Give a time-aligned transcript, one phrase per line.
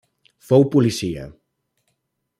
[0.47, 1.27] Fou policia.